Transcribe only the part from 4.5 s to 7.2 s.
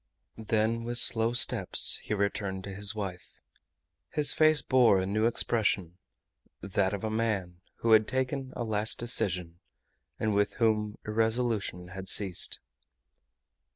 bore a new expression, that of a